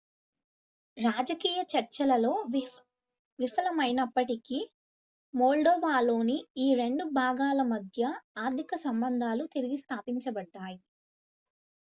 రాజకీయ 0.97 1.59
చర్చలలో 1.73 2.31
విఫలమైనప్పటికీ 3.39 4.59
మోల్డోవాలోని 5.33 6.37
ఈ 6.57 6.67
2 6.75 7.07
భాగాల 7.19 7.61
మధ్య 7.71 8.01
ఆర్థిక 8.39 8.81
సంబంధాలు 8.87 9.45
తిరిగి 9.55 9.79
స్థాపించబడ్డాయి 9.79 10.79